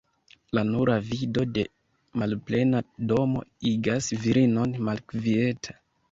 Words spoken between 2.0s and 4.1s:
malplena domo igas